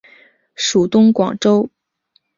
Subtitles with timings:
[0.55, 1.69] 属东广州。